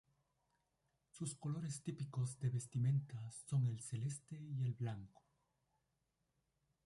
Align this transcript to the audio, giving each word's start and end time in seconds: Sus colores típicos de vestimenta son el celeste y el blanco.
Sus 1.11 1.35
colores 1.35 1.83
típicos 1.83 2.39
de 2.39 2.49
vestimenta 2.49 3.21
son 3.45 3.67
el 3.67 3.79
celeste 3.81 4.35
y 4.41 4.63
el 4.63 4.73
blanco. 4.73 5.21